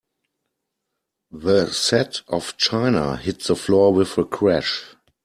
The 1.31 1.67
set 1.67 2.23
of 2.27 2.57
china 2.57 3.17
hit 3.17 3.41
the 3.41 3.55
floor 3.55 3.93
with 3.93 4.17
a 4.17 4.25
crash. 4.25 4.95